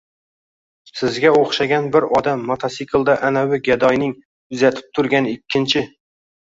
[1.01, 4.19] sizga o`xshagan bir odam motosiklda anavi gadoyning
[4.59, 5.91] uzatib turgan ikkinchi